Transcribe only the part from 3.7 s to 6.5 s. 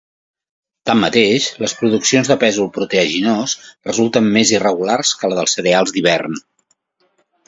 resulten més irregulars que la dels cereals d'hivern.